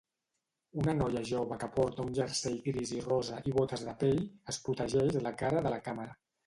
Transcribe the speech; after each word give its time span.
Una 0.83 0.95
noia 1.01 1.21
jove 1.31 1.59
que 1.65 1.69
porta 1.75 2.05
un 2.07 2.17
jersei 2.21 2.57
gris 2.71 2.95
i 2.99 3.05
rosa 3.11 3.41
i 3.53 3.57
botes 3.61 3.87
de 3.91 3.97
pell 4.05 4.27
es 4.55 4.61
protegeix 4.67 5.23
la 5.29 5.39
cara 5.45 5.67
de 5.69 5.79
la 5.79 5.85
càmera 5.89 6.23